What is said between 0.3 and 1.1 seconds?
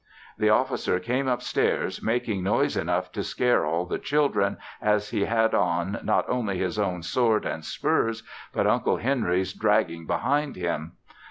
The officer